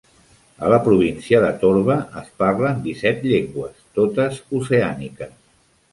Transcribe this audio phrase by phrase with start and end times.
[0.67, 5.37] A la província de Torba es parlen disset llengües, totes oceàniques.